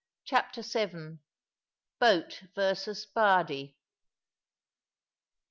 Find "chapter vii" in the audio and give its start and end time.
0.23-1.19